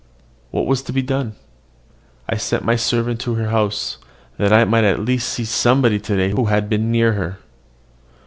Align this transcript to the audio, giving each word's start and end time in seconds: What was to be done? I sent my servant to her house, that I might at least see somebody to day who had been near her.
What 0.49 0.65
was 0.65 0.81
to 0.81 0.91
be 0.93 1.03
done? 1.03 1.35
I 2.27 2.35
sent 2.35 2.65
my 2.65 2.75
servant 2.75 3.19
to 3.21 3.35
her 3.35 3.49
house, 3.49 3.99
that 4.39 4.51
I 4.51 4.65
might 4.65 4.83
at 4.83 4.97
least 4.99 5.29
see 5.29 5.45
somebody 5.45 5.99
to 5.99 6.17
day 6.17 6.31
who 6.31 6.45
had 6.45 6.69
been 6.69 6.89
near 6.91 7.13
her. 7.13 7.37